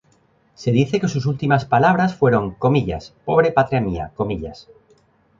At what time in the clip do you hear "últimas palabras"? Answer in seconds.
1.27-2.15